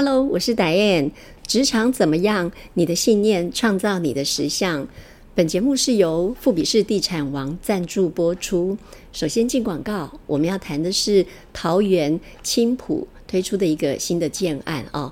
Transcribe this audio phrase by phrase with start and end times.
[0.00, 1.10] Hello，我是 Diane。
[1.44, 2.52] 职场怎么样？
[2.74, 4.86] 你的信念创造你的实相。
[5.34, 8.78] 本节目是由富比士地产王赞助播出。
[9.12, 15.10] 首先进广告，我们要谈的是桃园青浦推出的一个新的建案哦。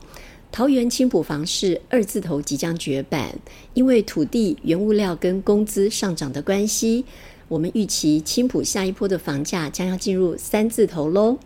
[0.52, 3.36] 桃园青浦房市二字头即将绝版，
[3.74, 7.04] 因为土地、原物料跟工资上涨的关系，
[7.48, 11.36] 我们预期青浦下一波的房价将要进入三字头喽。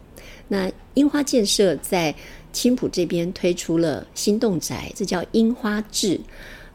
[0.48, 2.14] 那樱花建设在
[2.52, 6.20] 青浦这边推出了新动宅，这叫樱花志。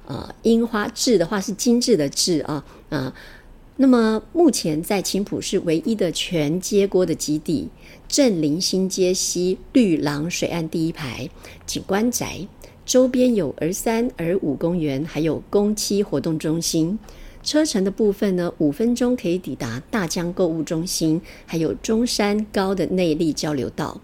[0.08, 3.12] 呃，樱花志的话是精致的志啊啊。
[3.78, 7.68] 那么目前在青浦是唯一的全街锅的基地，
[8.08, 11.28] 镇林新街西绿廊水岸第一排
[11.66, 12.48] 景观宅，
[12.86, 17.00] 周边有儿三儿五公园，还有公七活动中心。
[17.42, 24.00] 车程的部分呢，五分钟可以抵达大江购物中心，还有中山高的内力交流道。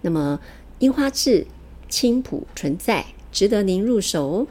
[0.00, 0.38] 那么。
[0.80, 1.46] 樱花志、
[1.90, 4.46] 青浦存在，值得您入手哦。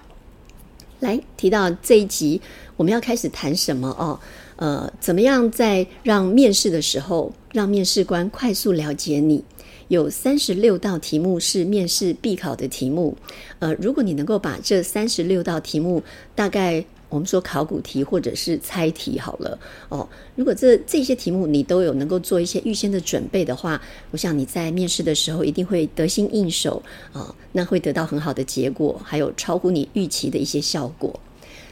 [1.00, 2.40] 来提到这一集，
[2.78, 4.20] 我们要开始谈什么哦？
[4.58, 9.44] 呃，怎么样在让面试的时候，让面试官快速了解你？
[9.88, 13.18] 有三十六道题目是面试必考的题目。
[13.58, 16.03] 呃，如果你能够把这三十六道题目
[16.36, 16.86] 大概。
[17.10, 20.08] 我们说考古题或者是猜题好了哦。
[20.36, 31.20] 如果这这些题目你都有能够做一些预先的准备的话，我想你在面试的时候一定会得心应手啊，那会得到很好的结果，还有超乎你预期的一些效果。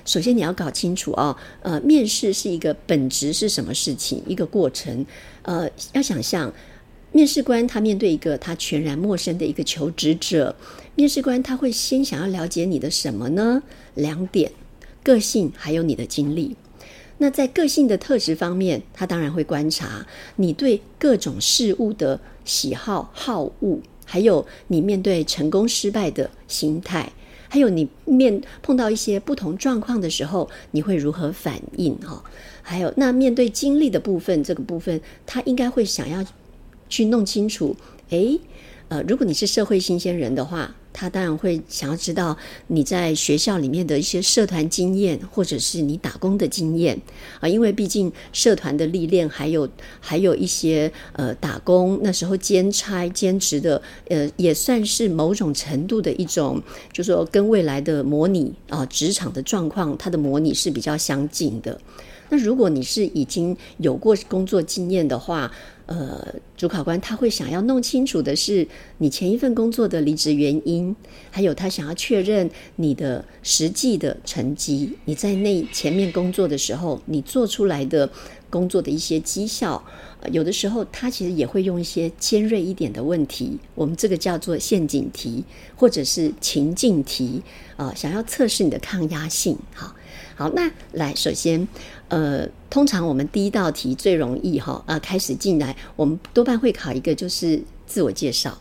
[0.05, 5.05] 首先你要搞清楚啊，呃，面试是一个本质是什么事情，一个过程。
[5.41, 6.51] 呃，要想象
[7.11, 10.55] 面试官他面对一个他全然陌生的一个求职者，
[10.95, 13.61] 面试官他会先想要了解你的什么呢？
[13.95, 14.51] 两点。
[15.07, 16.57] 个性还有你的经历，
[17.19, 20.05] 那在个性的特质方面，他当然会观察
[20.35, 27.09] 你对各种事物的喜好好恶，还有你面对成功失败的心态，
[27.47, 31.95] 还有你面碰到一些不同状况的时候，你会如何反应？
[31.99, 32.21] 哈，
[32.61, 36.21] 还有那面对经历的部分，这个部分他应该会想要
[36.89, 37.73] 去弄清楚。
[38.09, 38.39] 诶，
[38.89, 40.73] 呃，如果你是社会新鲜人的话。
[40.99, 46.99] 他当然会想要知道你在学校里面的一些社团经验，或者是你打工的经验
[47.39, 56.59] 啊，因为毕竟社团的历练，还有还有一些呃打工那时候兼差兼职的，呃也算是某种程度的一种，
[56.91, 61.79] 就说跟未来的模拟啊职场的状况，它的模拟是比较相近的。
[62.29, 65.51] 那如果你是已经有过工作经验的话，
[65.85, 68.67] 呃，主考官他会想要弄清楚的是
[68.97, 70.93] 你前一份工作的离职原因，
[71.31, 78.09] 还有他想要确认你的实际的成绩，你在那前面工作的时候，你做出来的
[78.49, 79.81] 工作的一些绩效。
[80.31, 85.45] 有的时候他其实也会用一些尖锐一点的问题，我们这个叫做陷阱题
[85.77, 87.41] 或者是情境题
[87.77, 89.57] 啊，想要测试你的抗压性。
[89.73, 89.95] 好，
[90.35, 91.65] 好，那来首先。
[92.09, 98.57] 呃，通常我们第一道题最容易哈啊，开始进来，我们多半会考一个就是自我介绍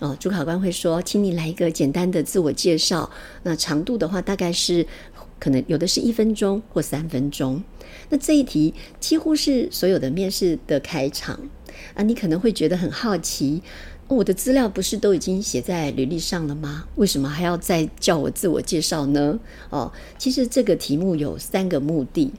[0.00, 0.16] 哦。
[0.18, 3.10] 主考官会说，请你来一个简单的自我介绍，
[3.42, 4.86] 那长度的话大概是
[5.38, 7.62] 可能有的是一分钟或三分钟。
[8.08, 11.38] 那这一题几乎是所有的面试的开场
[11.94, 13.62] 啊，你可能会觉得很好奇。
[14.08, 16.84] 我的资料不是都已经写在履历上了吗？
[16.94, 19.38] 为什么还要再叫我自我介绍呢？
[19.68, 22.32] 哦，其实这个题目有三个目的。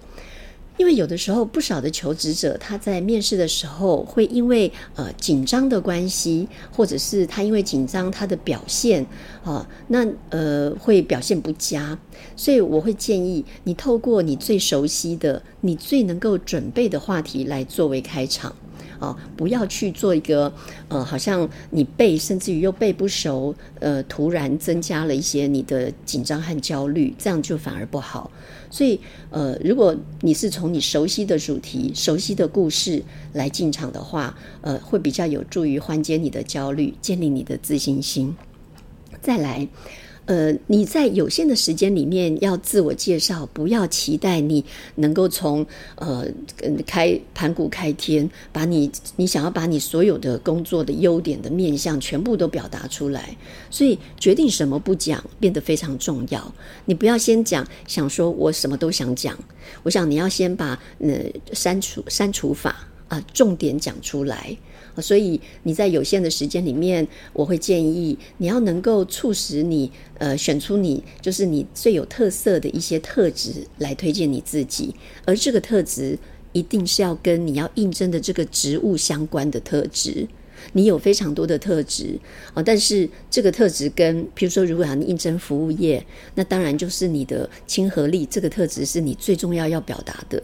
[0.78, 9.06] 因为有的时候，不少的求职者他在面试的时候，会因为呃紧张的关系，或者是他因为紧张他的表现
[9.44, 11.98] 啊，那呃会表现不佳，
[12.36, 18.56] 所以我会建议你透过你最熟悉的、你最能够准备的话题来作为开场。
[19.00, 20.52] 啊，不要去做一个，
[20.88, 28.32] 呃，好像你背，甚至于又背不熟，呃，突然增加了一些你的紧张和焦虑，这样就反而不好。
[28.70, 29.00] 所以，
[29.30, 33.04] 呃，如果你是从你熟悉的主题、熟悉的故事
[33.34, 38.36] 来进场的话，呃，会比较有助于缓解你的焦虑，建立你的自信心。
[39.22, 39.68] 再来。
[40.28, 44.64] 呃，你在有限的时间里面要自我介绍，不要期待你
[44.96, 45.66] 能够从
[45.96, 46.28] 呃
[46.86, 53.36] 开盘古开天，把你你想要把你所有的工作的优点的面相全部都表达出来。
[53.70, 56.54] 所以决定什么不讲变得非常重要。
[56.84, 59.38] 你不要先讲，想说我什么都想讲。
[59.84, 61.14] 我想你要先把呃
[61.54, 64.58] 删除删除法啊重点讲出来。
[65.02, 74.94] 所以你在有限的时间里面，我会建议你要能够促使你呃选出你就是你最有特色的一些特质来推荐你自己，
[75.26, 76.18] 而这个特质
[76.54, 80.28] 一定是要跟你要应征的这个职务相关的特质。
[80.74, 82.20] 你有非常多的特质
[82.56, 86.04] 啊，但是这个特质跟，譬如说，如果要应征服务业，
[86.34, 90.42] 那当然就是你的亲和力这个特质是你最重要要表达的。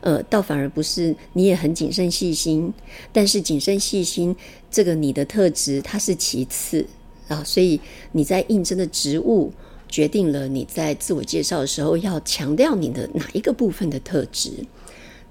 [0.00, 2.72] 呃，倒反而不是你也很谨慎细心，
[3.12, 4.34] 但是谨慎细心
[4.70, 6.86] 这个你的特质它是其次
[7.28, 7.80] 啊，所以
[8.12, 9.52] 你在应征的职务
[9.88, 14.52] 决定了你在自我介绍的时候要强调你的哪一个部分的特质。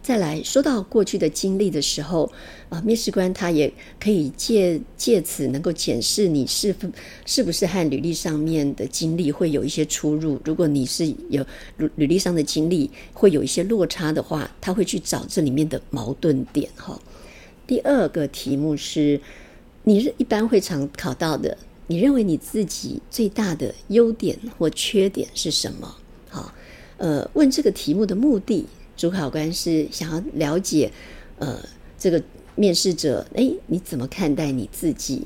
[0.01, 2.31] 再来说到过去的经历的时候，
[2.69, 6.89] 啊，面试官他也可以借借此能够检视你是不
[7.25, 10.39] 是不是和履历上面的经历会有一些出入。
[10.45, 11.45] 如果你是有
[11.77, 16.67] 履履历上的经历会有一些落差的话，他会去找这里面的矛盾点。
[16.75, 16.99] 哈，
[17.67, 19.19] 第二个题目是，
[19.83, 21.55] 你一般会常考到的，
[21.87, 25.95] 你认为你自己最大的优点或缺点是什么？
[26.29, 26.51] 好，
[26.97, 28.65] 呃，问这个题目的目的。
[28.99, 30.91] 主考官是想要了解，
[31.37, 31.57] 呃，
[31.97, 32.21] 这个
[32.55, 35.25] 面试者，哎，你怎么看待你自己，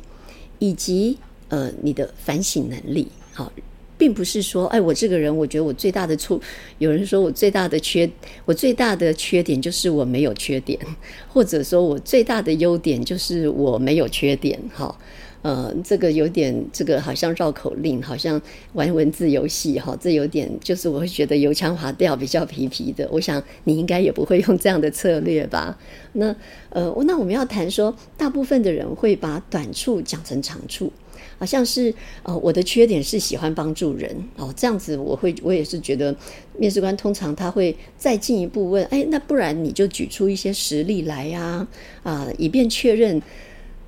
[0.60, 1.18] 以及
[1.48, 3.08] 呃，你的反省能力？
[3.34, 3.52] 好，
[3.98, 6.40] 并不是说，哎，我这个人，我觉得我最大的错，
[6.78, 8.08] 有人说我最大的缺，
[8.46, 10.80] 我最大的缺点就是我没有缺点，
[11.28, 14.96] 或者说我最大的优点就是我没有缺点，哈。
[15.44, 18.42] 呃，这个有点，这个好像绕口令，好像
[18.72, 19.94] 玩文字游戏哈。
[20.00, 23.06] 这有点，就是我会觉得油腔滑调，比较皮皮的。
[23.12, 25.78] 我想你应该也不会用这样的策略吧？
[26.14, 26.34] 那
[26.70, 30.90] 呃，那我们要谈说，大部分的人会把短处讲成长处，
[31.38, 31.94] 好像是
[32.24, 34.54] 呃，我的缺点是喜欢帮助人哦。
[34.56, 36.16] 这样子，我会我也是觉得，
[36.58, 41.68] 面试官通常他会再进一步问，哎，那不然你就举出一些实例来呀，
[42.02, 43.22] 啊，以便确认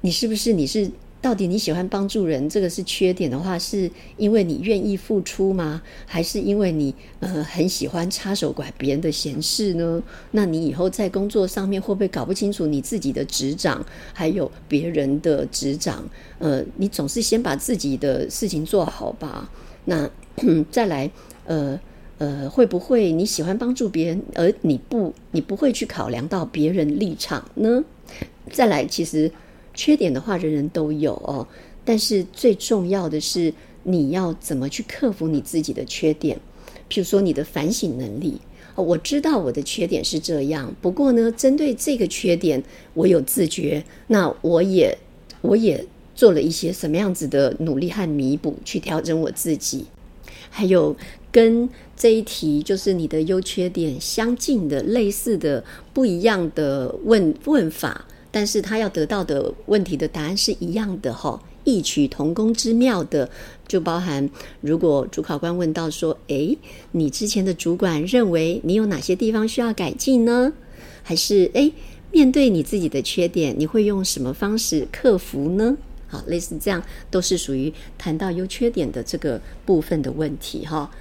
[0.02, 0.92] 你是不是你是。
[1.26, 5.82] 到底你喜欢帮助人，这个是缺点的话，是因为你愿意付出吗？
[6.06, 10.04] 还是因为你呃很喜欢插手管别人的闲事呢？
[10.34, 13.84] 那你以后在工作上面会不会搞不清楚你自己的职掌，
[14.14, 16.08] 还有别人的职掌？
[16.38, 19.50] 呃，你总是先把自己的事情做好吧。
[19.86, 20.08] 那
[20.70, 21.10] 再来，
[21.46, 21.80] 呃
[22.20, 27.84] 呃，会不会你喜欢帮助别人，而你不你不会去考量到别人立场呢？
[28.52, 29.32] 再来，其实。
[29.76, 31.48] 缺点的话，人人都有哦。
[31.84, 36.36] 但是最重要的是，你要怎么去克服你自己的缺点？
[36.90, 38.42] 譬如说，你的反省能力。
[38.76, 42.62] 我知道我的缺点是这样，不过呢，针对这个缺点，
[42.94, 43.82] 我有自觉。
[44.08, 44.98] 那我也，
[45.40, 49.86] 我也做了一些什么样子的努力和弥补，去调整我自己。
[50.50, 50.94] 还有
[51.32, 55.64] 跟这一题就是你的优缺点相近的、类似的、
[55.94, 58.06] 不一样的问问法。
[58.36, 63.30] 但是他要得到的问题的答案是一样的哈，异曲同工之妙的，
[63.66, 64.30] 就包含
[64.60, 66.58] 如果主考官问到说，诶，
[66.92, 70.52] 你之前的主管认为你有哪些地方需要改进呢？
[71.02, 71.72] 还是诶，
[72.12, 75.78] 面对你自己的缺点，你会用什么方式克服呢？
[76.10, 80.92] 好，类似这样都是属于谈到优缺点的这个部分的问题哈。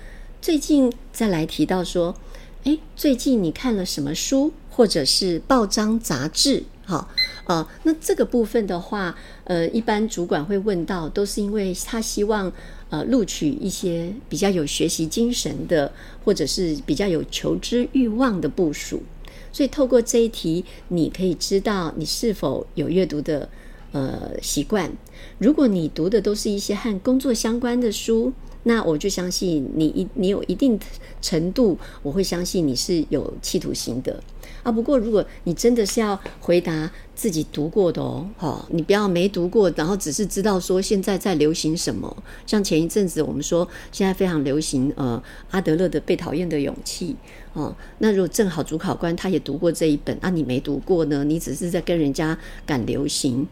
[0.41, 2.15] 最近再来提到说，
[2.63, 6.63] 诶，最近你看了什么书，或者是报章杂志？
[6.87, 7.09] 好，
[7.47, 12.53] 呃，那这个部分的话，呃，一般主管会问到，都是因为他希望
[12.91, 15.91] 呃录取一些比较有学习精神的，
[16.25, 19.03] 或者是比较有求知欲望的部署。
[19.51, 23.49] 所以透过这一题，你可以知道你是否有阅读的
[23.93, 24.93] 呃习惯。
[25.39, 28.33] 如果你读的都是一些和工作相关的书。
[28.65, 30.79] 那我就相信你一你有一定
[31.23, 34.23] 程度，我会相信你是有企图心的
[34.63, 34.73] 啊。
[34.73, 42.15] 不过如果你真的是要回答自己读过的哦，好，你不要没读过，然后只是知道说现在在流行什么。
[42.47, 47.15] 像前一阵子我们说现在非常流行呃阿德勒的《被讨厌的勇气》
[47.61, 51.23] 哦，那如果正好主考官他也读过这一本，啊，你没读过呢？
[51.23, 53.47] 你只是在跟人家赶流行。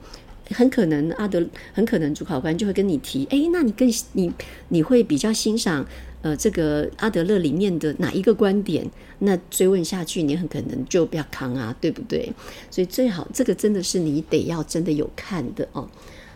[0.53, 4.33] 很可能阿德，很可能主考官就会跟你提，哎，那你更你
[4.69, 5.87] 你会比较欣赏
[6.21, 8.89] 呃这个阿德勒里面的哪一个观点？
[9.21, 12.33] 那追问下去，你很可能就不要扛啊，对不对？
[12.71, 15.89] 所以最好这个真的是你得要真的有看的哦。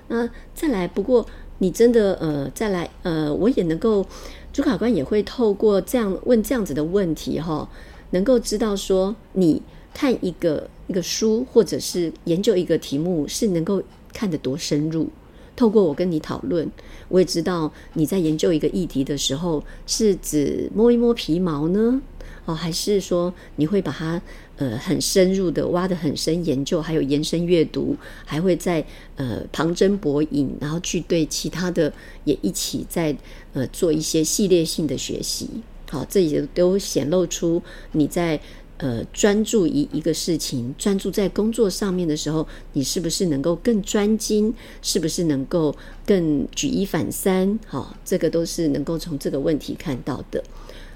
[0.08, 1.26] 那再来，不过
[1.58, 4.06] 你真的呃再来呃，我也能够
[4.52, 7.68] 主考官也会透过这样问这样子的问题哈，
[8.10, 9.60] 能够知道说你
[9.92, 13.82] 看一个一个书或者是研究一个题目是能够。
[14.16, 15.10] 看得多深入，
[15.54, 16.66] 透过我跟你讨论，
[17.08, 22.00] 我也知道你在研究一个议题的时候，是指摸一摸皮毛呢，
[22.46, 24.22] 哦，还是说你会把它
[24.56, 27.94] 呃很深入的挖得很深研究，还有延伸阅读，
[28.24, 28.82] 还会在
[29.16, 31.92] 呃旁征博引，然后去对其他的
[32.24, 33.14] 也一起在
[33.52, 35.50] 呃做一些系列性的学习，
[35.90, 38.40] 好，这也都显露出你在
[38.78, 44.52] 呃专注于一个事情，专注在工作上面的时候，你是不是能够更专精？
[44.82, 45.74] 是不是能够
[46.06, 47.58] 更举一反三？
[47.66, 50.42] 好，这个都是能够从这个问题看到的。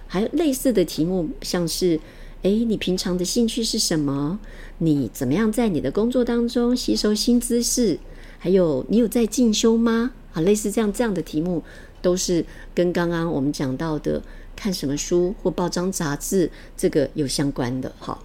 [0.07, 2.01] 还有类似的题目，像是，
[2.43, 4.41] 诶，你平常的兴趣是什么？
[4.79, 7.99] 你怎么样在你的工作当中吸收新知识？
[8.39, 10.13] 还有，你有在进修吗？
[10.33, 11.63] 啊，类似这样这样的题目，
[12.03, 12.45] 都是
[12.75, 14.23] 跟刚刚我们讲到的
[14.61, 17.91] 看什么书或报章杂志这个有相关的。
[17.99, 18.23] 好，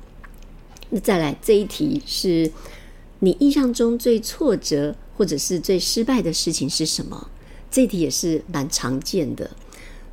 [0.89, 2.51] 那再来这一题是
[3.20, 7.30] 你印象中最挫折或者是最失败的事情是什么？
[7.72, 9.50] 这题也是蛮常见的。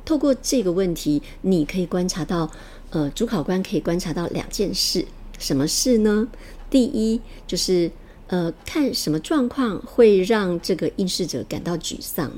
[0.05, 2.49] 透过这个问题，你可以观察到，
[2.91, 5.05] 呃，主考官可以观察到两件事。
[5.37, 6.29] 什么事呢？
[6.69, 7.91] 第一就是。
[8.27, 12.31] 呃，看什么状况会让这个应试者感到沮丧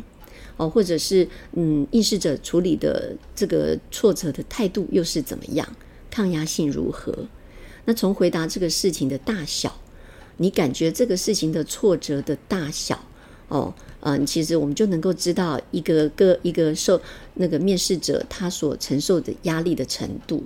[0.58, 5.68] 哦，或者是嗯，应试者处理的这个挫折的态度又是怎么样，
[6.10, 7.28] 抗压性如何？
[7.86, 9.80] 那从回答这个事情的大小，
[10.38, 13.00] 你感觉这个事情的挫折的大小
[13.48, 17.00] 哦，嗯，其实我们就能够知道一个个一个受
[17.36, 20.44] 那个面试者他所承受的压力的程度。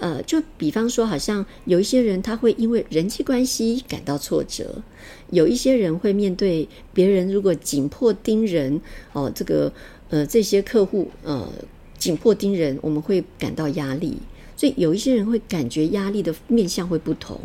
[0.00, 4.82] 呃，就比方说，好像有一些人他会因为人际关系感到挫折，
[5.30, 8.80] 有一些人会面对别人如果紧迫盯人
[9.12, 9.72] 哦，这个
[10.10, 11.48] 呃这些客户呃
[11.96, 14.18] 紧迫盯人，我们会感到压力，
[14.56, 17.38] 所以有一些人会感觉压力的面向会不同，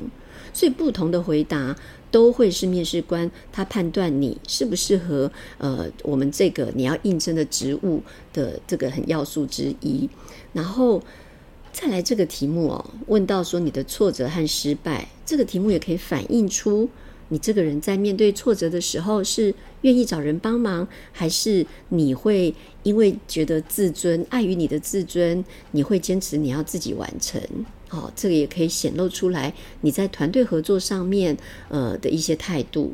[0.52, 1.76] 所以不同的回答
[2.10, 8.02] 都会是面试官他判断你适不适合呃我们这个你要应征的职务
[8.34, 10.10] 的这个很要素之一，
[10.52, 11.00] 然后。
[11.72, 16.90] 再来这个题目哦，问到说你的挫折和失败，这个题目也可以反映出
[17.30, 27.42] 你这个人在面对挫折的时候是愿意找人帮忙，还是你会因为觉得自尊碍于你的自尊，你会坚持你要自己完成。
[27.88, 31.38] 好，这个也可以显露出来你在团队合作上面
[31.70, 32.94] 呃的一些态度。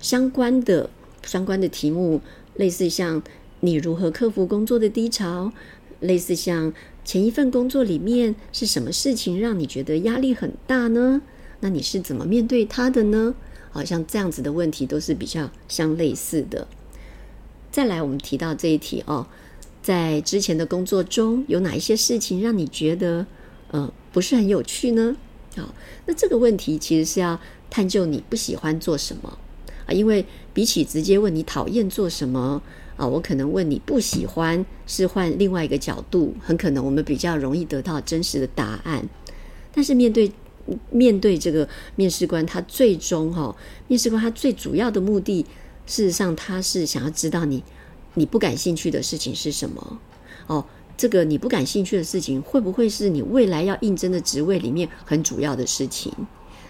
[0.00, 0.90] 相关的
[1.24, 2.20] 相关的题目，
[2.54, 3.22] 类似像
[3.60, 5.52] 你如何克服工作的低潮，
[6.00, 6.72] 类似像。
[7.06, 11.22] 前一份工作里面是什么事情让你觉得压力很大呢？
[11.60, 13.34] 那你是怎么面对它的呢？
[13.70, 16.66] 好像这样子的问题都是比较相类似的。
[17.70, 19.26] 再来，我们提到这一题哦，
[19.82, 23.24] 在之前的工作中有哪一些事情让你觉得
[23.70, 25.16] 呃不是很有趣呢？
[25.56, 25.72] 好，
[26.06, 29.38] 那这个问题其实是要探究你不喜欢做什么
[29.86, 32.62] 啊，因为比起直接问你讨厌做什么。
[32.96, 39.06] 啊，我可能问你不喜欢，是换另外一个角度，很可能我们比较容易得到真实的答案。
[39.70, 40.32] 但是面对
[40.88, 43.54] 面对这个面试官，他最终哈，
[43.86, 45.44] 面试官他最主要的目的，
[45.84, 47.62] 事实上他是想要知道你
[48.14, 50.00] 你不感兴趣的事情是什么。
[50.46, 50.64] 哦，
[50.96, 56.10] 这个你不感兴趣的事情，会不会是你未来要应征的职位里面很主要的事情？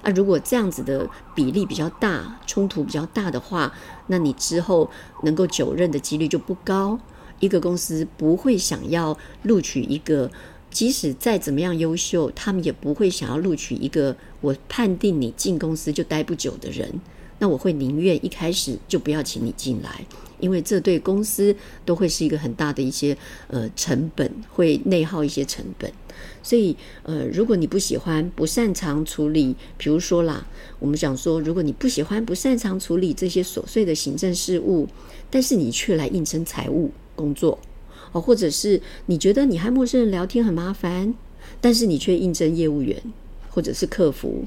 [0.07, 3.73] 那如果这样子的比例比较大，冲突比较大的话，
[4.07, 4.89] 那你之后
[5.25, 6.97] 能够久任的几率就不高。
[7.41, 10.31] 一个公司不会想要录取一个，
[10.71, 17.01] 即使再怎么样优秀，他们也不会想要录取一个我判定你进公司就待不久的人。
[17.41, 20.07] 那我会宁愿一开始就不要请你进来，
[20.39, 23.15] 因为这对公司都会是一个很大的一些
[23.49, 25.93] 呃成本，会内耗一些成本。
[26.47, 30.47] 所以，呃，如果你不喜欢、不擅长处理，比如说啦，
[30.79, 34.87] 我们讲说，如果你不喜欢、不擅长处理这些琐碎的行政事务，
[35.29, 37.59] 但是你却来应征财务工作，
[38.13, 41.13] 哦，或者是你觉得你和陌生人聊天很麻烦，
[41.61, 42.97] 但是你却应征业务员
[43.51, 44.45] 或者是客服，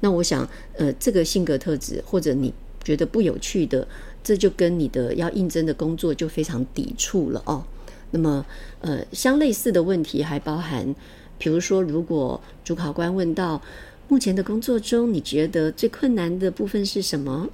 [0.00, 3.86] 那我想，呃，这个性格特质或者你觉得不有趣的，
[4.24, 7.64] 这就跟你的要应征的工作就非常抵触了哦。
[8.12, 8.46] 那么，
[8.80, 10.94] 呃，相类似的问题还包含，
[11.38, 13.60] 比如说，如果主考官问到
[14.08, 17.48] 目前的工作中，你觉得最困难的部分是什么？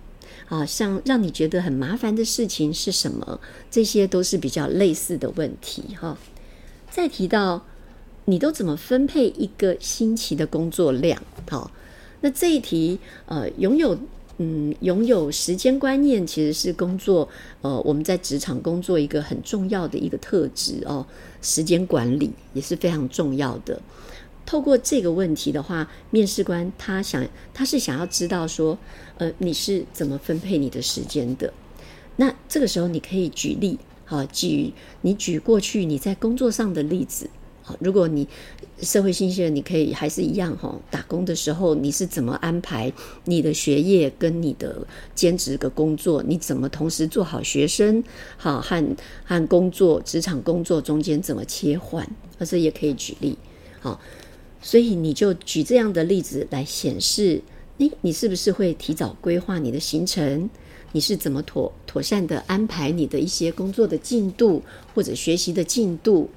[0.49, 3.41] 啊，像让你觉得很麻烦的事情是什么？
[3.71, 6.17] 这些都是比较类似的问题哈。
[6.91, 7.65] 再提到
[8.27, 11.23] 你都怎么分配一个星期的工作量？
[11.49, 11.71] 好，
[12.21, 13.99] 那这一题，呃，拥有。
[14.39, 17.29] 嗯，拥有时间观念其实是工作，
[17.61, 21.07] 呃，我们在职场工作一个很重要的一个特质哦。
[21.43, 23.79] 时间管理也是非常重要的。
[24.47, 28.79] 透过这个问题的话，面试官他想，他是想要知道说，
[29.19, 31.53] 呃，你是怎么分配你的时间的？
[32.17, 34.73] 那这个时候你可以举例，好，举
[35.03, 37.29] 你举过去你在工作上的例子。
[37.65, 38.27] 好，如果你
[38.81, 40.77] 社会新鲜人，你可以还是一样哈。
[40.91, 42.93] 打工的时候，你是怎么安排
[43.25, 46.21] 你的学业跟你的兼职的工作？
[46.25, 48.03] 你怎么同时做好学生
[48.37, 52.05] 好和和工作职场工作中间怎么切换？
[52.39, 53.39] 而，这也可以举例。
[53.79, 54.01] 好，
[54.61, 57.41] 所以你就举这样的例子来显示，
[57.77, 60.51] 你你是不是会提早规划你的行程？
[60.95, 64.63] 你是怎么妥妥善的安排你的一些工作的进度
[64.95, 66.29] 或者学习的进度？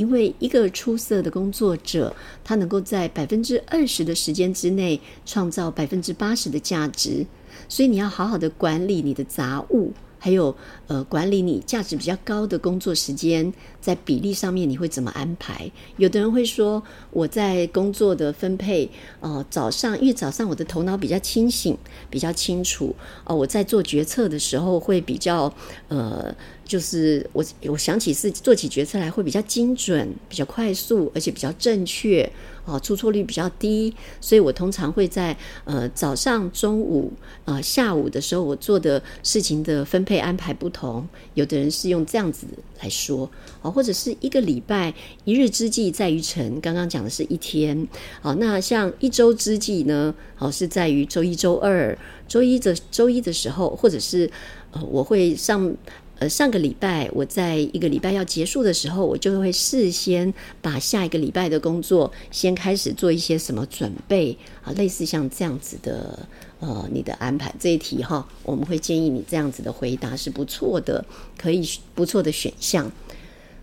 [0.00, 7.26] 因为一个出色的工作者，他能够在百分之二十的时间之内创造百分之八十的价值，
[7.68, 9.92] 所以你要好好的管理你的杂物。
[10.20, 10.54] 还有，
[10.86, 15.68] 呃，管理你价值比较高的工作时间，在比例上面你会怎么安排？
[15.96, 18.88] 有的人会说，我在工作的分配，
[19.20, 21.76] 呃，早上，因为早上我的头脑比较清醒，
[22.08, 25.52] 比较清楚，哦，我在做决策的时候会比较，
[25.88, 26.32] 呃。
[26.70, 32.30] 就是我，我想起是做起决策来会比较精准、比较快速，而且比较正确，
[32.64, 33.94] 啊，出错率比较低。
[34.20, 37.12] 所以我通常会在呃早上、中午、
[37.44, 41.06] 呃下午的时候，我做的事情的分配安排不同。
[41.34, 42.46] 有的人是用这样子
[42.80, 43.30] 来说，
[43.62, 47.88] 啊，或者是一个礼拜一日之计在于晨，刚刚讲的是一天，
[48.20, 51.96] 好，那像一周之计呢，哦是在于周一、周二、
[52.28, 54.30] 周一的周一的时候，或者是
[54.72, 55.74] 呃我会上。
[56.20, 66.28] 呃，上个礼拜我在一个礼拜要结束的时候，我就会事先把下一个礼拜的工作先开始做一些什么准备啊，类似像这样子的
[66.60, 71.02] 呃，你的安排这一题哈，我们会建议你这样子的回答是不错的，
[71.38, 72.92] 可以不错的选项。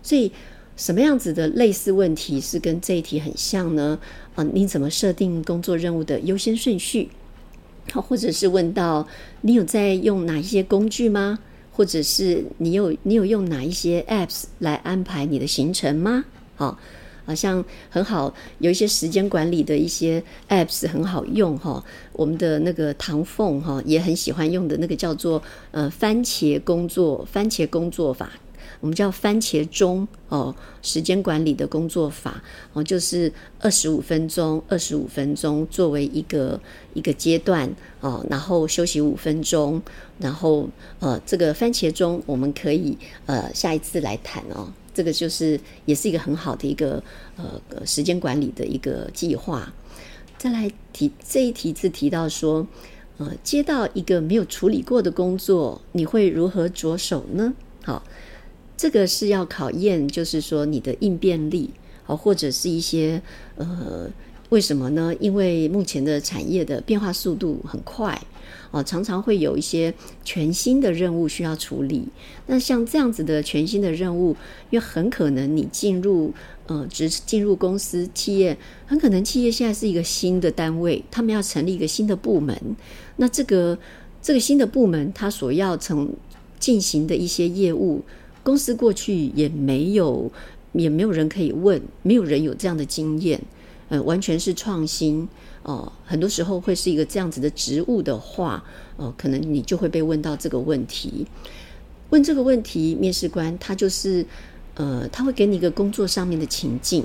[0.02, 0.32] 所以
[0.76, 3.96] 什么样子的类似问题是跟这一题很像呢？
[4.34, 7.08] 啊，你怎么设定工作任务的优先顺序？
[7.92, 9.06] 好，或者是问到
[9.42, 11.38] 你有在用哪一些工具吗？
[11.78, 16.24] 或者是你有你有用哪一些 apps 来安排你的行程吗？
[16.56, 16.76] 好，
[17.24, 21.80] 好像很好，有一些时间管理的一些 apps 很好用哈。
[22.12, 28.28] 我们的那个唐凤哈也很喜欢用的那个叫做呃番茄工作番茄工作法。
[28.80, 32.40] 我们叫番茄钟哦，时间管理的工作法
[32.72, 36.60] 哦，就是二十五分钟，二十五分钟作为一个
[36.94, 37.68] 一个阶段
[38.00, 39.82] 哦，然后休息五分钟，
[40.18, 40.68] 然后
[41.00, 47.02] 呃，这个番茄钟我们可以呃下一次来谈哦，这个就是也是一个很好的一个
[47.36, 49.72] 呃时间管理的一个计划。
[50.36, 52.64] 再来提这一题是提到说，
[53.16, 57.52] 呃，接到一个没有处理过的工作，你会如何着手呢？
[57.82, 58.04] 好。
[58.78, 61.68] 这个是要考验，就是说你的应变力，
[62.06, 63.20] 哦，或者是一些
[63.56, 64.08] 呃，
[64.50, 65.12] 为什么呢？
[65.18, 68.16] 因为目前的产业的变化速度很快，
[68.70, 69.92] 哦，常常会有一些
[70.24, 72.06] 全新的任务需要处理。
[72.46, 74.36] 那像这样子的全新的任务，
[74.70, 76.32] 因为很可能你进入
[76.68, 82.56] 呃，只进入公司企业，很可能企业现在是一个新的单位，他们要成立一个新的部门。
[83.16, 83.76] 那这个
[84.22, 86.14] 这个新的部门，它所要从
[86.60, 88.04] 进行的一些业务。
[88.48, 90.32] 公司过去也没有，
[90.72, 93.38] 也没有人可以问，没有人有这样的经验，
[93.90, 95.28] 呃，完全是创新
[95.64, 95.92] 哦。
[96.06, 98.64] 很多时候会是一个这样子的职务的话，
[98.96, 101.26] 哦，可能你就会被问到这个问题。
[102.08, 104.24] 问这个问题，面试官他就是，
[104.76, 107.04] 呃，他会给你一个工作上面的情境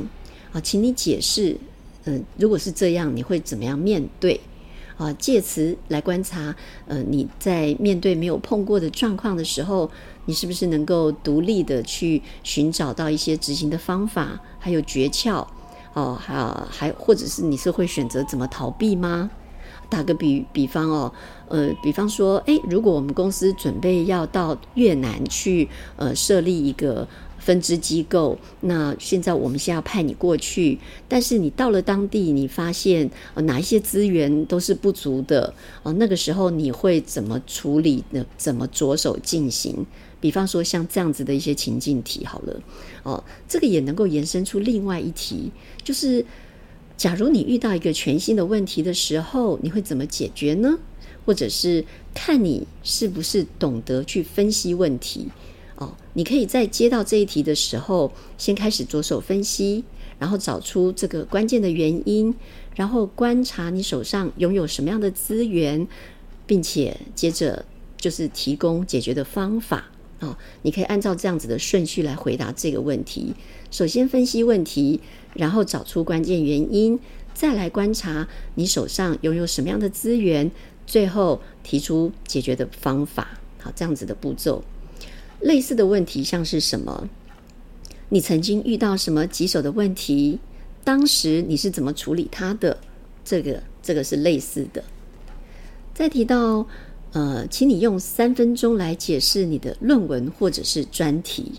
[0.54, 1.58] 啊，请你解释，
[2.06, 4.40] 嗯，如果是这样，你会怎么样面对？
[4.98, 6.56] 啊，借此来观察，
[6.88, 9.90] 呃，你在面对没有碰过的状况的时候，
[10.26, 15.46] 你是不是能够独立的去寻找到一些执行的方法，还有诀窍？
[15.94, 16.36] 哦，还
[16.70, 19.30] 还或者是你是会选择怎么逃避吗？
[19.90, 21.12] 打个比比方哦，
[21.48, 27.08] 呃，比方说，诶，如果我们公司准备要到越南去，呃，设立一个。
[27.44, 30.80] 分支机构，那现在我们先要派你过去，
[31.10, 35.54] 但是你到了当地，你发现呃哪一些资源都是不足的
[35.84, 38.26] 哦，那个时候你会怎么处理呢？
[38.38, 39.86] 怎么着手进行？
[40.22, 42.62] 比方说像这样子的一些情境题，好了，
[43.04, 45.52] 哦，这个也能够延伸出另外一题，
[45.84, 46.26] 就是
[46.96, 50.80] 假如你遇到一个全新的问题的时候，你会怎么解决呢？
[51.26, 55.28] 或者是看你是不是懂得去分析问题。
[56.14, 59.84] 你可以在接到这一题的时候，先开始着手分析，
[60.20, 62.34] 然后找出这个关键的原因，
[62.76, 65.88] 然后观察你手上拥有什么样的资源，
[66.46, 67.66] 并且接着
[67.98, 69.86] 就是提供解决的方法。
[70.20, 73.34] 哦，你可以按照这样子的顺序来回答这个问题：
[73.72, 75.02] 首先分析问题，
[75.34, 76.98] 然后找出关键原因，
[77.34, 80.50] 再来观察你手上拥有什么样的资源，
[80.86, 83.40] 最后提出解决的方法。
[83.60, 84.64] 好，这样子的步骤。
[85.44, 87.10] 类似的问题像是什么？
[88.10, 90.40] 你曾经遇到什么棘手的问题？
[90.84, 92.78] 当时你是怎么处理它的？
[93.26, 94.84] 这个这个是类似的。
[95.94, 96.66] 再提到
[97.12, 101.52] 呃，请你用三分钟来解释你的论文或者是专题。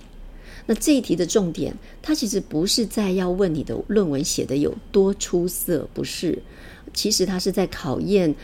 [0.66, 6.42] 那这一题的重点，它其实不是在要问你的论文写的有多出色，不是，
[6.94, 8.35] 其实它是在考验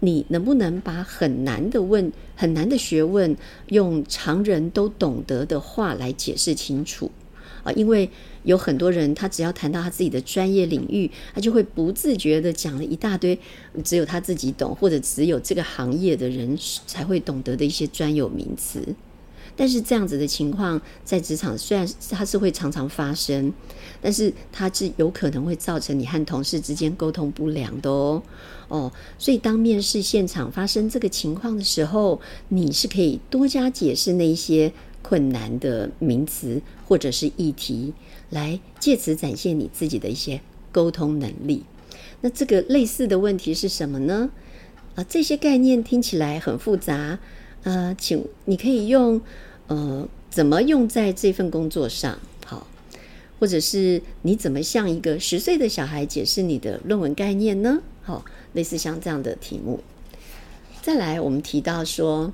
[0.00, 3.36] 你能不能把很难的问、很难的学问，
[3.68, 7.10] 用常人都懂得的话来解释清楚
[7.62, 8.10] 啊，因为。
[8.42, 13.38] 有很多人，他只要谈到他自己的专业领域，他就会不自觉的讲了一大堆
[13.84, 18.82] 只有他自己懂，或者只有这个行业的人才会懂得的一些专有名词。
[19.60, 23.52] 但是这样子的情况在职场虽然它是会常常发生，
[24.00, 28.22] 但是它是有可能会造成你和同事之间沟通不良的哦。
[28.68, 32.18] 哦，所以当面试现场发生这个情况的时候，
[32.48, 37.92] 你是可以多加解释那一些困难的名词或者是议题。
[38.30, 40.40] 来借此展现你自己的一些
[40.72, 41.64] 沟通能力。
[42.22, 44.30] 那这个类似的问题是什么呢？
[44.94, 47.18] 啊，这些概念听起来很复杂。
[47.64, 49.20] 呃，请你可以用
[49.70, 52.18] 呃怎么用在这份工作上？
[52.44, 52.66] 好，
[53.38, 57.80] 或者是你怎么向一个十岁的小孩解释你的论文概念呢？
[58.02, 59.78] 好，类似像这样的题目。
[60.82, 62.32] 再来，我们提到说，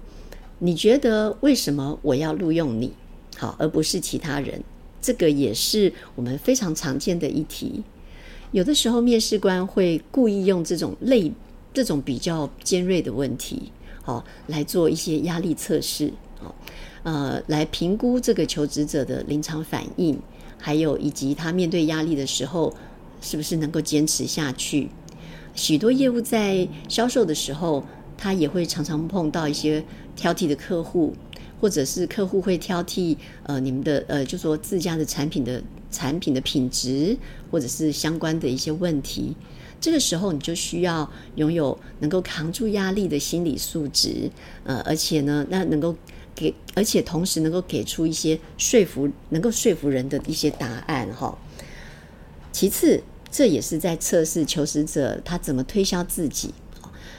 [0.60, 2.92] 你觉得为什么我要录用你？
[3.36, 4.62] 好，而不是其他人？
[5.02, 7.84] 这个也是我们非常常见的议题。
[8.52, 11.30] 有的时候，面试官会故意用这种类、
[11.74, 13.70] 这种比较尖锐的问题，
[14.02, 16.54] 好来做一些压力测试，好
[17.06, 20.18] 呃，来评估这个求职者的临场反应，
[20.58, 22.74] 还有以及他面对压力的时候
[23.20, 24.88] 是不是能够坚持下去。
[25.54, 27.84] 许多业务在销售的时候，
[28.18, 29.84] 他也会常常碰到一些
[30.16, 31.14] 挑剔的客户。
[31.58, 37.16] 或者是客户会挑剔，呃，你们的呃，就说自家的产品的产品的品质，
[37.50, 39.34] 或者是相关的一些问题，
[39.80, 44.30] 这个时候你就需要拥有能够扛住压力的心理素质，
[44.64, 45.96] 呃，而且呢，那能够
[46.36, 51.36] 给，而且同时能够给出一些说服，能够说服人的一些答案，哈。
[52.52, 56.54] 其次，这也是在测试求职者他怎么推销自己，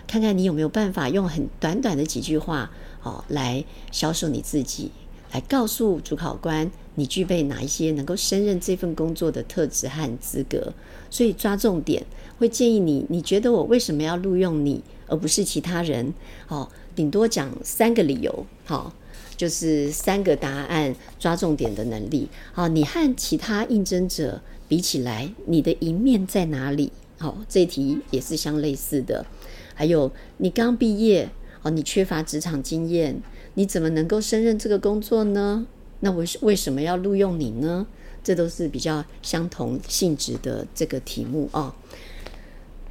[0.07, 2.71] 看看你有没有办法用很短短的几句话。
[3.03, 4.91] 哦，来销售你自己，
[5.31, 10.73] 来告诉主考官你具备哪一些能够胜任这份工作的特质和资格。
[11.09, 12.05] 所以抓重点，
[12.37, 16.13] 会建议你，你觉得我为什么要录用你，而不是其他人？
[16.47, 18.45] 好，顶多讲三个理由。
[18.65, 18.93] 好，
[19.37, 22.27] 就是三个答案，抓重点的能力。
[22.51, 26.91] 好，你和其他应征者比起来，你的一面在哪里？
[27.17, 29.25] 好，这题也是相类似的。
[29.73, 31.29] 还有，你刚毕业。
[31.63, 33.19] 哦，你缺乏职场经验，
[33.55, 35.65] 你怎么能够胜任这个工作呢？
[36.01, 37.87] 那为为什么要录用你呢？
[38.23, 41.73] 这都是比较相同性质的这个题目哦。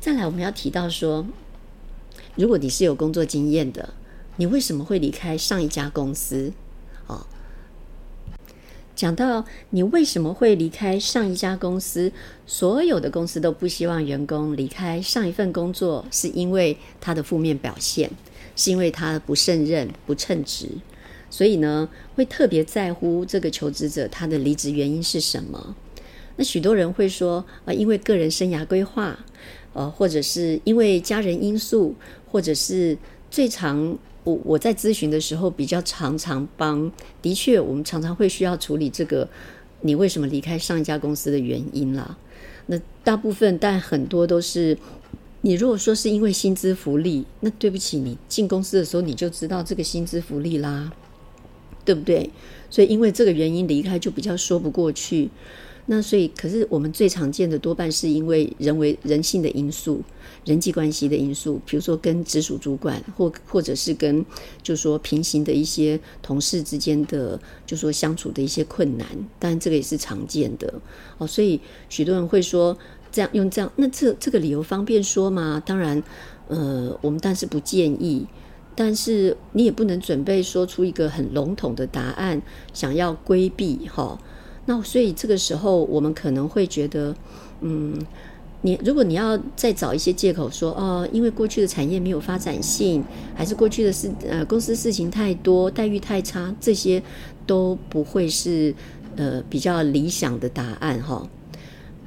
[0.00, 1.24] 再来，我们要提到说，
[2.34, 3.94] 如果你是有工作经验的，
[4.36, 6.52] 你为什么会离开上一家公司？
[7.06, 7.26] 哦，
[8.94, 12.12] 讲到你为什么会离开上一家公司，
[12.46, 18.10] 所有的公司都不希望员工离开上一份工作，是因为他的负面表现。
[18.58, 20.66] 是因为他不胜任、不称职，
[21.28, 25.76] 所以呢，会特别在乎这个求职者他的离职原因是什么。
[26.36, 29.18] 那许多人会说啊，因为个人生涯规划，
[29.74, 31.94] 呃，或者是因为家人因素，
[32.32, 32.96] 或者是
[33.30, 36.90] 最常我我在咨询的时候比较常常帮，
[37.22, 39.26] 的确，我们常常会需要处理这个
[39.82, 42.18] 你为什么离开上一家公司的原因啦。
[42.66, 44.76] 那大部分，但很多都是。
[45.42, 50.90] 你如果说是因为薪资福利，那对不起，你进公司的时候你就知道这个薪资福利啦，
[51.84, 52.28] 对不对？
[52.68, 55.30] 所以因为这个原因离开就比较说不过去。
[55.88, 60.02] 那所以，可是我们最常见的多半是因为人为人性的因素、
[60.46, 64.24] 人际关系的因素，比如说跟直属主管，或或者是跟
[64.62, 69.06] 就说平行的一些同事之间的就说相处的一些困难，
[69.38, 70.72] 当然这个也是常见的
[71.18, 71.26] 哦。
[71.26, 72.74] 所以许多人会说。
[73.12, 75.62] 这样用这样，那这这个理由方便说吗？
[75.64, 76.02] 当然，
[76.48, 78.26] 呃，我们但是不建议。
[78.74, 82.42] 但是你也不能准备说出一个很笼统的答案，
[82.74, 84.18] 想要规避哈。
[84.66, 87.16] 那所以这个时候，我们可能会觉得，
[87.62, 87.98] 嗯，
[88.62, 97.00] 你如果你要再找一些借口说，哦，因为过去的产业没有发展性，还是过去的事呃公司事情太多，待遇太差，这些
[97.46, 98.74] 都不会是
[99.14, 101.28] 呃比较理想的答案哈。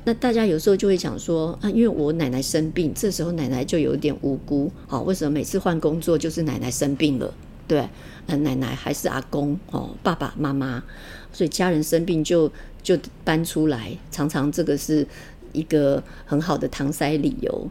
[0.05, 7.33] 那大家有时候就会讲说啊，因为我奶奶生病，这时候奶奶就有点无辜，好，为什么每次换工作就是奶奶生病了？
[7.67, 7.88] 对，
[8.25, 10.83] 呃，奶奶还是阿公哦，爸爸妈妈，
[11.31, 15.05] 所以家人生病就就搬出来，常常这个是
[15.53, 17.67] 一个很好的搪塞理由。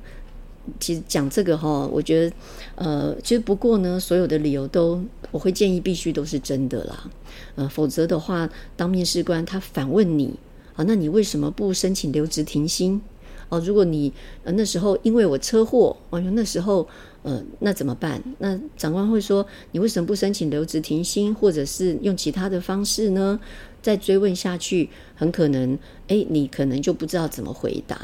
[0.78, 2.36] 其实讲这个哈，我觉得
[2.74, 7.10] 呃，其实不过呢，所有的理由都我会建议必须都是真的啦，
[7.54, 10.34] 呃，否则的话，当面试官他反问你
[10.76, 13.00] 啊，那你为什么不申请留职停薪？
[13.48, 14.12] 哦，如果你
[14.44, 16.86] 那时候因为我车祸，哦，那时候
[17.22, 18.22] 呃那怎么办？
[18.36, 23.40] 那长官会说你为什么不申请留职停薪，或者是用其他的方式呢？
[23.88, 27.98] 再追问下去，很可能哎，你可能就不知道怎么回答。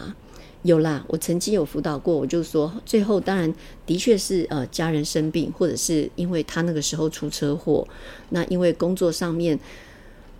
[0.62, 7.86] 有啦，我曾经有辅导过，我就说最后当然的确是呃家人生病，或者是因为他那个时候出车祸，
[8.30, 9.60] 那因为工作上面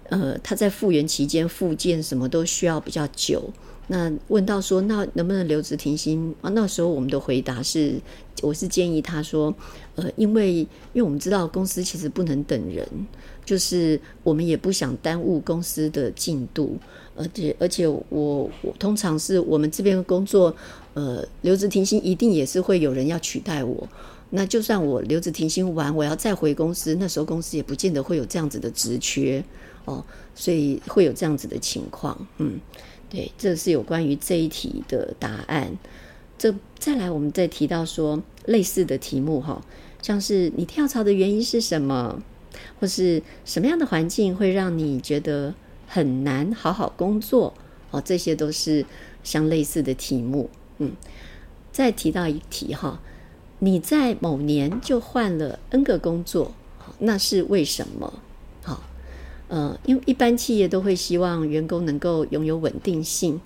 [0.09, 3.51] 呃他在复原期间复健什么都需要比较久。
[3.89, 6.49] 那问到说，那能不能留职停薪啊？
[6.55, 8.01] 那时候我们的回答是，
[8.41, 9.55] 我是建议他说，
[9.97, 12.89] 呃，因为因为我们知道公司其实不能等人，
[13.45, 16.79] 就是我们也不想耽误公司的进度，
[17.17, 20.55] 而且而且我我通常是我们这边的工作，
[20.95, 23.89] 呃，留职停薪一定也是会有人要取代我。
[24.31, 29.45] 那就算我留职停薪完，我要再回公司，那时候公司也不见得会有这样子的职缺
[29.85, 30.05] 哦，
[30.35, 32.61] 所以会有这样子的情况，嗯。
[33.11, 35.71] 对，这是有关于这一题的答案。
[36.37, 39.65] 这再来，我们再提到说类似的题目哈，
[40.03, 42.21] 像是你跳槽的原因是什么，
[42.81, 45.55] 或是什么样的环境会让你觉得
[45.87, 47.55] 很难好好工作
[47.91, 48.85] 哦，这些都是
[49.23, 50.51] 相类似的题目。
[50.79, 50.93] 嗯，
[51.71, 53.01] 再提到一题哈，
[53.61, 56.53] 你在某年就换了 N 个工作，
[56.99, 58.13] 那是为什么？
[58.63, 58.83] 好
[59.49, 63.41] 呃，因为一般企业都会希望员工能够拥有稳定性，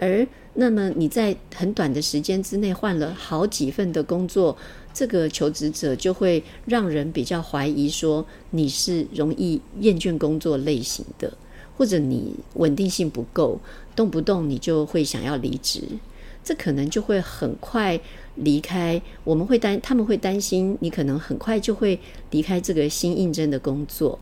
[0.00, 4.56] 而那么你在很短的时间之内换了好几份的工作，
[4.94, 11.32] 这个求职者就会让人比较怀疑说你是容易厌倦工作类型的，
[11.76, 13.58] 或者你稳定性不够，
[13.96, 15.82] 动不动你就会想要离职，
[16.44, 17.98] 这可能就会很快
[18.36, 19.00] 离开。
[19.24, 21.98] 我们会担，他们会担心你可能很快就会
[22.30, 24.18] 离开这个新应征的工作。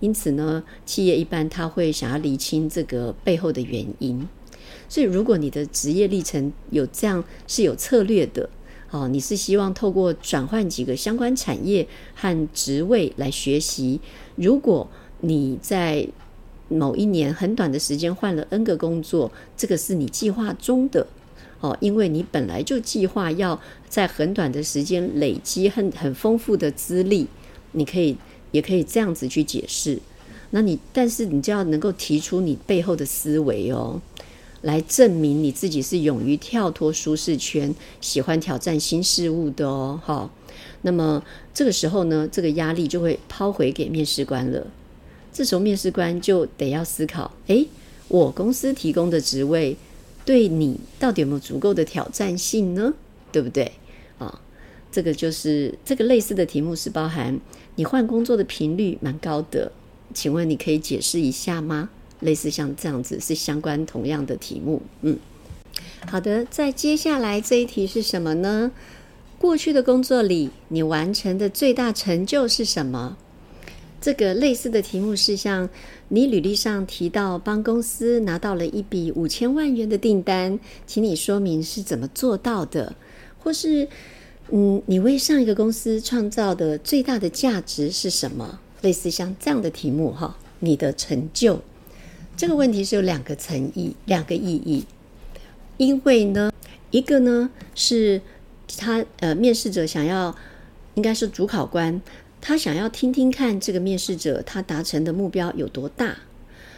[0.00, 4.28] 因此呢，企业一般他会想要理清这个背后的原因。
[4.88, 8.48] 所以，如果你的职业历程有这样是有策略的，
[8.92, 14.00] 哦，你是希望透过转换几个相关产业和职位来学习。
[14.36, 14.88] 如果
[15.20, 16.06] 你在
[16.68, 21.04] 某一年很短的时间换了 N 个工作，这个是你计划中的
[21.58, 27.26] 哦，因为你本来就计划要在很短的时间累积很很丰富的资历，
[27.72, 28.16] 你可以。
[28.52, 29.98] 也可以这样子去解释，
[30.50, 33.98] 那你但是你就要能够提出你背后的思维哦，
[34.62, 40.00] 来证明你自己是勇于跳脱舒适圈、喜欢挑战新事物的哦。
[40.02, 40.30] 好，
[40.80, 41.22] 那么
[41.52, 44.66] 这个时候呢，这个压力就会抛回给面试官了。
[45.32, 47.66] 这时候面试官就得要思考：诶，
[48.08, 49.76] 我公司提供的职位
[50.24, 52.94] 对你到底有没有足够的挑战性呢？
[53.30, 53.72] 对不对？
[54.18, 54.40] 啊，
[54.90, 57.40] 这个就是这个类似的题目是包含。
[57.76, 59.72] 你换工作的频率蛮高的，
[60.12, 61.88] 请问你可以解释一下吗？
[62.22, 65.18] 类似像这样子是相关同样的题目，嗯，
[66.06, 68.72] 好的，在接下来这一题是什么呢？
[69.38, 73.16] 过去的工作里，你完成的最大成就是什么？
[74.00, 75.68] 这个类似的题目是像
[76.08, 82.94] 你履历上提到帮公司拿到了一笔五千万元的订单，请你说明是怎么做到的，
[83.38, 83.88] 或是。
[84.54, 88.58] 嗯，你为上一个公司创造的最大的价值是什么？
[88.82, 91.62] 类似像这样的题目哈，你的成就
[92.36, 94.84] 这个问题是有两个层意，两个意义。
[95.76, 96.52] 因为呢，
[96.90, 98.20] 一个呢是
[98.78, 100.36] 他呃面试者想要，
[100.94, 102.00] 应该是主考官，
[102.40, 106.16] 他想要听听看这个面试者他达成的目标有多大，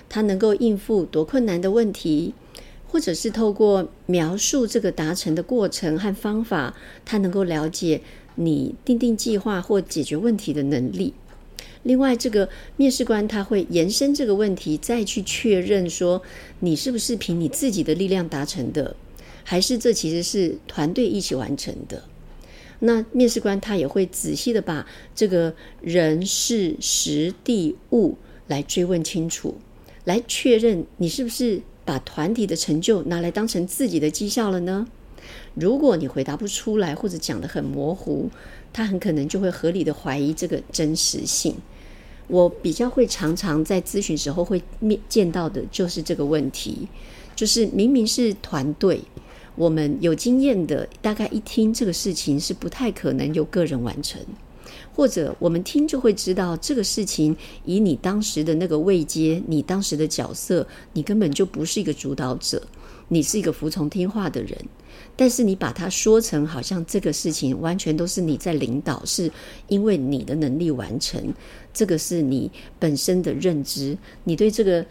[0.08, 2.34] 他能够应付多困难的问题。
[2.86, 8.00] 或者是透过描述这个达成的过程和方法，他能够了解
[8.36, 11.12] 你定定计划或解决问题的能力。
[11.84, 16.20] 另外，这个面试官他会延伸这个问题，再去确认说
[16.58, 18.96] 你是不是凭你自己的力量达成的，
[19.44, 22.02] 还是这其实是团队一起完成的。
[22.80, 28.16] 那面试官他也会仔细的把这个人事时地物
[28.48, 29.56] 来追问清楚，
[30.04, 31.62] 来确认你是不是。
[31.86, 34.86] 把团体的成就拿来当成自己的绩效了呢？
[35.52, 38.30] 如果你回答不出来，或者讲得很模糊，
[38.72, 41.54] 他很可能就会合理的怀疑这个真实性。
[42.26, 46.88] 我比较会常常在咨询时候会面见到的就是这个问题，
[47.36, 49.00] 就是明明是团队，
[49.54, 54.20] 我们有经验的，大概一听这个事情是不太可能由个人完成，
[54.94, 62.62] 或者我们听就会知道这个事情，以你当时的那个位阶，你当时的角色，你根本就不是一个主导者，
[63.08, 64.58] 你是一个服从听话的人。
[65.16, 69.30] 但是你把它说成好像这个事情完全都是你在领导，是
[69.68, 71.20] 因为你的能力完成，
[71.72, 74.84] 这个是你本身的认知，你对这个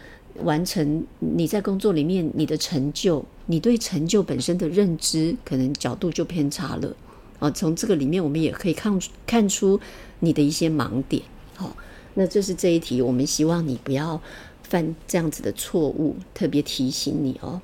[0.44, 6.96] 完成你在工作里面你的成就，你对成就本身的认知可能角度就偏差了
[7.40, 7.50] 啊。
[7.52, 9.80] 从这个里面我们也可以看看出
[10.20, 11.22] 你的一些盲点。
[11.56, 11.76] 好，
[12.14, 14.22] 那这是这一题，我们希望你不要
[14.64, 17.62] 犯这样子的错误，特别提醒你哦。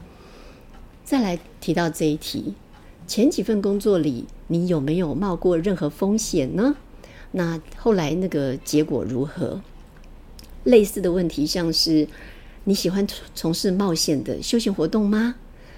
[1.09, 2.53] 再来提到这一题，
[3.07, 6.75] 前几份工作里，你有没有冒过任何风险呢？
[7.31, 9.59] 那后来那个结果如何？
[10.65, 12.07] 类似的问题，像是
[12.65, 15.33] 你喜欢从事冒险的休闲活动吗？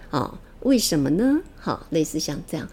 [0.10, 1.40] 啊，为什么呢？
[1.56, 2.68] 好，类似像这样，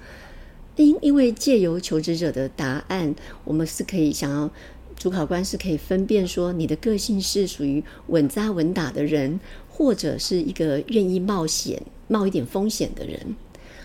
[0.75, 4.51] 因因为借由求职者的答案，我们是可以想要
[4.97, 11.81] 主考官是可以分辨说，你的个性是属于稳扎稳打的人，或者是一个愿意冒险。
[12.09, 13.37] 冒一点风险的人，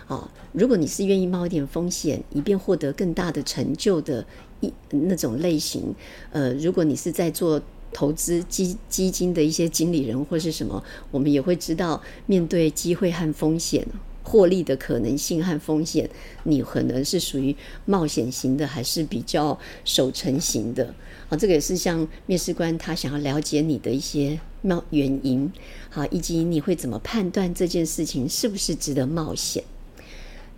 [0.08, 4.26] 哦，如果你是愿意冒一点风险，以便获得更大的成就的
[4.62, 5.94] 一那种类型，
[6.32, 13.86] 呃，如果你是在做投资基基金的一些经理人或是什么，我们也会知道，面对机会和风险，
[14.24, 16.10] 获利的可能性和风险，
[16.44, 17.56] 你可能是属于
[17.86, 20.96] 冒险型的，还是比较守成型的。
[21.30, 24.40] 啊，这个也是像面试官他想要了解你的一些。
[24.66, 25.52] 冒原因，
[25.90, 29.62] 好，以及你会怎么判断这件事情是不是值得冒险？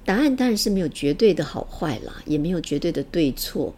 [0.05, 3.73] 答案当然是没有绝对的好坏啦，也没有绝对的对错。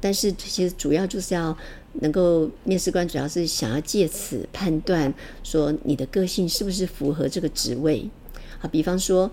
[0.00, 1.58] 但是其实主要就是要
[1.94, 8.08] 能够面试官主要是想要借此判断说你的个性是不是符合这个职位。
[8.62, 9.30] 啊，比方说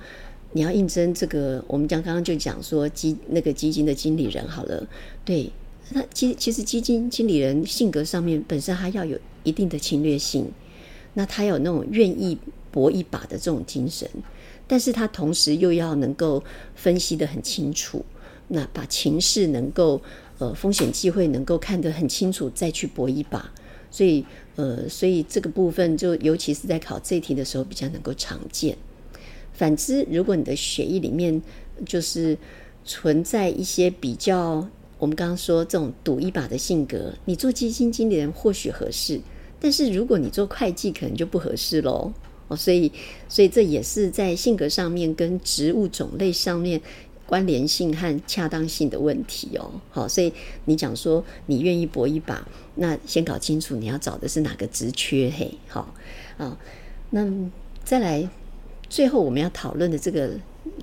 [0.52, 4.86] 你要应征这个，我们讲刚刚就讲说基那个基金的经理人好了，
[5.24, 5.50] 对，
[5.92, 9.18] 那其其实基金经理人性格上面本身他要有。
[9.46, 10.52] 一定的侵略性，
[11.14, 12.38] 那他有那种愿意
[12.72, 14.08] 搏一把的这种精神，
[14.68, 16.44] 但是他同时又要能够
[16.76, 18.04] 分析的很清楚，
[18.50, 20.00] 那把情势能够
[20.40, 23.50] 呃风险机会能够看得很清楚，再去搏一把。
[23.90, 24.26] 所以
[24.58, 28.78] 呃，所以这个部分就尤其是在考这题的时候比较能够常见。
[29.60, 31.42] 反之，如果你的血液里面
[31.86, 32.38] 就是
[32.86, 34.66] 存在一些比较。
[34.98, 39.18] 我们刚刚说这种赌一把的性格，你做基金经理人或许合适，
[39.58, 42.12] 但是如果你做会计，可能就不合适喽。
[42.50, 42.92] 哦，所以，
[43.30, 46.82] 所以这也是在性格上面跟植物种类上面
[47.26, 49.72] 关联性和恰当性的问题哦。
[49.90, 50.34] 好，所以
[50.66, 52.46] 你讲说你愿意搏一把，
[52.76, 55.32] 那先搞清楚你要找的是哪个职缺。
[55.34, 55.96] 嘿，好
[56.38, 56.60] 啊，
[57.12, 57.26] 那
[57.86, 58.28] 再来，
[58.90, 60.32] 最后我们要讨论的这个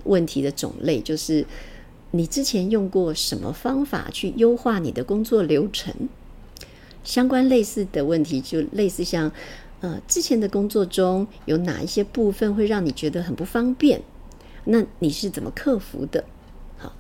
[0.05, 1.45] 问题的种类就是。
[2.13, 5.93] 你之前用过什么方法去优化你的工作流程？
[7.05, 9.31] 相关类似的问题，就类似像，
[9.81, 14.01] 呃，之前的工作中有哪一些部分会让你觉得很不方便？
[14.65, 16.25] 那你是怎么克服的？
[16.79, 16.95] 好，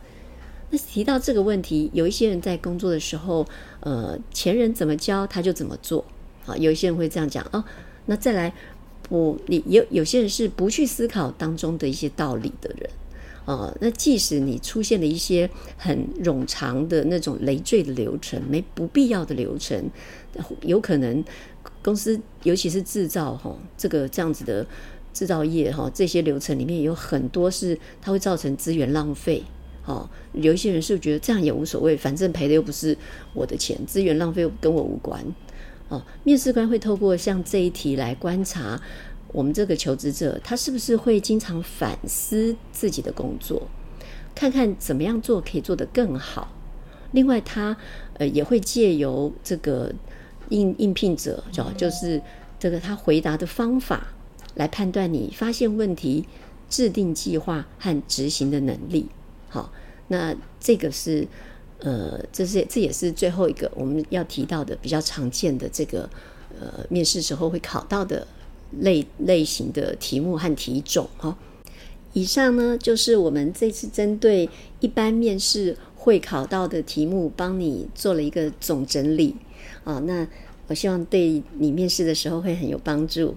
[0.70, 3.46] 那提到这个问题，有一些人在工作的时候，
[3.80, 6.04] 呃，前人怎么教他就怎么做。
[6.44, 7.64] 啊，有一些人会这样讲哦。
[8.06, 8.52] 那再来，
[9.08, 12.90] 不你有有些人是不去思考当中的一些道理的人。
[13.44, 19.88] 哦，那即使你出现了一些很冗长的那种累赘的流程，没不必要的流程，
[20.62, 21.24] 有可能
[21.80, 24.66] 公司尤其是制造哈，这个这样子的
[25.12, 29.44] 制造业哈，这些流程里面有很多是它会造成资源浪费。
[29.84, 32.98] 哦，有一些人是觉得这样也无所谓，反正赔的又不是
[33.32, 35.24] 我的钱，资源浪费又跟我无关。
[35.88, 38.80] 哦，面试官会透过像这一题来观察。
[39.32, 43.68] 我们这个求职者，他是不是会经常反思自己的工作，
[44.34, 46.52] 看看怎么样做可以做得更好？
[47.12, 47.76] 另外，他
[48.14, 49.92] 呃也会借由这个
[50.48, 52.22] 应应聘者，就就是
[52.58, 54.06] 这个他回答的方法，
[54.54, 56.26] 来判断你发现问题、
[56.70, 59.08] 制定计划和执行的能力。
[59.48, 59.70] 好，
[60.08, 61.26] 那这个是
[61.80, 66.08] 呃，这是这也是最后一个我们要提到的比较常见的这个
[66.60, 68.26] 呃面试时候会考到的。
[68.80, 71.38] 类类型的题目和题种哈，
[72.12, 79.36] 以上呢就是我们这次针对一般面试会考到的题目，帮你做了一个总整理
[79.84, 80.00] 啊。
[80.00, 80.26] 那
[80.66, 83.36] 我希望对你面试的时候会很有帮助。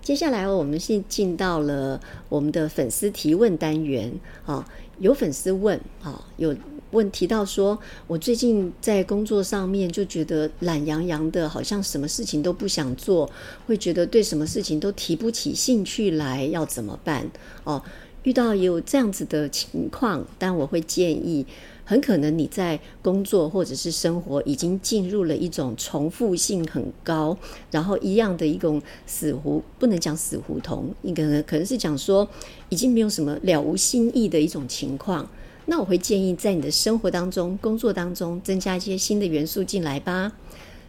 [0.00, 2.00] 接下来我们是进到了
[2.30, 4.10] 我们的粉丝提问单元
[4.46, 4.66] 啊，
[4.98, 6.56] 有粉丝问啊有。
[6.90, 13.30] 问提到说，我最近在工作上面就觉得懒洋洋的，好像什么事情都不想做，
[13.66, 17.30] 会觉得对什么事情都提不起兴趣来，要怎么办？
[17.64, 17.82] 哦，
[18.24, 21.46] 遇到有这样子的情况，但我会建议，
[21.84, 27.36] 很可能你在工作或者是生活已经进入了一种重复性很高，
[27.70, 32.28] 然后一样的一种死胡，不能讲死胡同，一个可能是讲说
[32.68, 35.28] 已经没有什么了无新意的一种情况。
[35.70, 40.32] 那我会建议在你的生活当中、工作当中增加一些新的元素进来吧。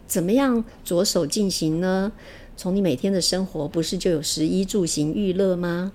[0.08, 2.10] 怎么样着手进行呢？
[2.56, 5.92] 从你每天的生活，不是就有食衣住行娱乐吗？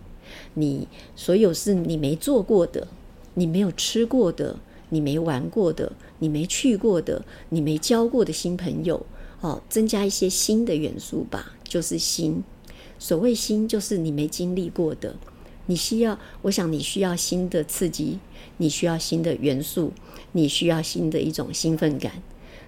[0.54, 2.88] 你所有是你没做过的，
[3.34, 4.58] 你没有吃过的，
[4.88, 9.06] 你没玩过的，你没去过的，你没交过的新朋友，
[9.42, 12.42] 哦，增加一些新的元素吧，就是新。
[12.98, 15.14] 所谓新，就是你没经历过的，
[15.66, 18.20] 你需要，我想你需要新的刺激，
[18.58, 19.94] 你需要新的元素，
[20.34, 22.12] 你需要新的一种兴奋感，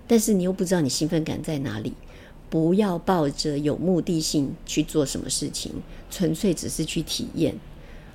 [0.07, 1.93] 但是你又不知道你兴奋感在哪里。
[2.51, 5.71] 不要抱着有目的性去做什么事情，
[6.09, 7.53] 纯粹只是去体验。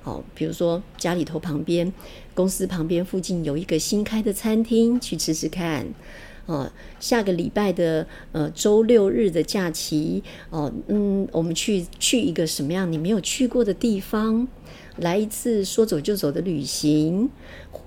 [0.03, 1.93] 哦，比如说家里头旁边、
[2.33, 5.87] 公司旁边附近有一个新开的餐厅，去吃吃看。
[6.47, 6.69] 哦，
[6.99, 14.47] 下个礼拜的呃周六日的假期，哦，嗯，我们去去一个什么样你没有去过的地方，
[14.97, 17.29] 来一次说走就走的旅行，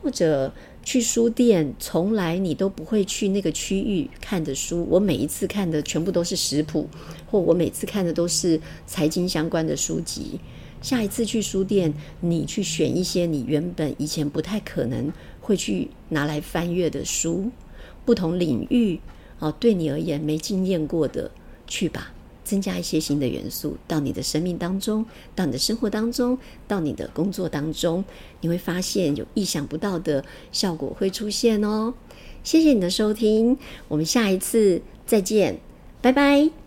[0.03, 0.53] 或者。
[0.85, 4.87] 去书店，从来你都不会去那个区域看的书。
[4.89, 6.89] 我每一次看的全部都是食谱，
[7.31, 10.41] 或我每次看的都是财经相关的书籍。
[10.81, 17.51] 下一次去书店，你去选一些你原本以前不太可能会去拿来翻阅的书，
[18.07, 18.99] 不同领域
[19.41, 21.31] 哦，对你而言没经验过的，
[21.67, 22.15] 去吧。
[22.49, 25.05] 增加一些新的元素到你的生命当中，
[25.37, 28.03] 到你的生活当中，到你的工作当中，
[28.41, 31.93] 你会发现有意想不到的效果会出现哦。
[32.43, 35.61] 谢谢你的收听，我们下一次再见，
[36.01, 36.58] 拜拜。